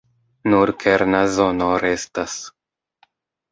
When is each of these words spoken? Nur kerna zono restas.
Nur 0.53 0.71
kerna 0.85 1.19
zono 1.35 1.69
restas. 1.85 2.41